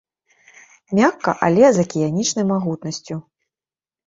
Мякка, 0.99 1.31
але 1.49 1.65
з 1.75 1.85
акіянічнай 1.85 2.45
магутнасцю. 2.53 3.15